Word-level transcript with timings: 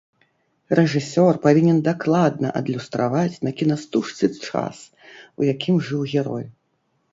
Рэжысёр 0.77 1.37
павінен 1.43 1.77
дакладна 1.87 2.47
адлюстраваць 2.61 3.41
на 3.49 3.55
кінастужцы 3.61 4.25
час, 4.49 4.83
у 5.43 5.49
якім 5.53 5.75
жыў 5.91 6.01
герой. 6.19 6.45